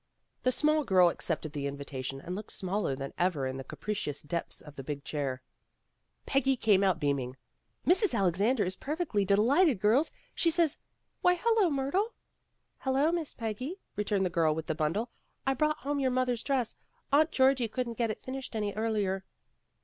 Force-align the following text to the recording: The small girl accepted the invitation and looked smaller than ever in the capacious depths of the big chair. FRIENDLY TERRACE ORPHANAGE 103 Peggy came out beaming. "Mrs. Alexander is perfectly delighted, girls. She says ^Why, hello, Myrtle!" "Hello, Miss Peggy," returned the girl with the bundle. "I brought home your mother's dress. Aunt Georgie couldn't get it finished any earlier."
The 0.41 0.51
small 0.51 0.83
girl 0.83 1.09
accepted 1.09 1.53
the 1.53 1.67
invitation 1.67 2.19
and 2.21 2.35
looked 2.35 2.53
smaller 2.53 2.95
than 2.95 3.13
ever 3.19 3.45
in 3.45 3.57
the 3.57 3.63
capacious 3.63 4.23
depths 4.23 4.59
of 4.59 4.75
the 4.75 4.83
big 4.83 5.03
chair. 5.03 5.43
FRIENDLY 6.25 6.57
TERRACE 6.57 6.57
ORPHANAGE 6.57 6.81
103 6.81 6.81
Peggy 6.81 6.81
came 6.81 6.83
out 6.83 6.99
beaming. 6.99 7.37
"Mrs. 7.85 8.17
Alexander 8.17 8.63
is 8.65 8.75
perfectly 8.75 9.23
delighted, 9.25 9.79
girls. 9.79 10.09
She 10.33 10.49
says 10.49 10.79
^Why, 11.23 11.37
hello, 11.39 11.69
Myrtle!" 11.69 12.15
"Hello, 12.79 13.11
Miss 13.11 13.35
Peggy," 13.35 13.77
returned 13.95 14.25
the 14.25 14.31
girl 14.31 14.55
with 14.55 14.65
the 14.65 14.73
bundle. 14.73 15.11
"I 15.45 15.53
brought 15.53 15.77
home 15.77 15.99
your 15.99 16.09
mother's 16.09 16.41
dress. 16.41 16.73
Aunt 17.11 17.29
Georgie 17.29 17.67
couldn't 17.67 17.99
get 17.99 18.09
it 18.09 18.23
finished 18.23 18.55
any 18.55 18.73
earlier." 18.73 19.23